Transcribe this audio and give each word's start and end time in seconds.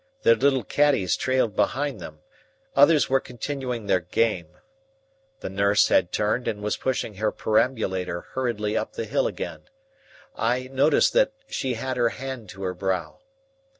Their 0.23 0.33
little 0.33 0.63
caddies 0.63 1.15
trailed 1.15 1.55
behind 1.55 1.99
them. 1.99 2.21
Others 2.75 3.07
were 3.07 3.19
continuing 3.19 3.85
their 3.85 3.99
game. 3.99 4.57
The 5.41 5.49
nurse 5.51 5.89
had 5.89 6.11
turned 6.11 6.47
and 6.47 6.63
was 6.63 6.75
pushing 6.75 7.17
her 7.17 7.31
perambulator 7.31 8.21
hurriedly 8.33 8.75
up 8.75 8.93
the 8.93 9.05
hill 9.05 9.27
again. 9.27 9.69
I 10.35 10.69
noticed 10.69 11.13
that 11.13 11.33
she 11.47 11.75
had 11.75 11.97
her 11.97 12.09
hand 12.09 12.49
to 12.49 12.63
her 12.63 12.73
brow. 12.73 13.19